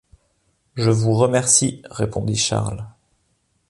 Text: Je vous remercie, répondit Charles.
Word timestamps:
Je 0.77 0.89
vous 0.89 1.13
remercie, 1.13 1.83
répondit 1.91 2.35
Charles. 2.35 2.87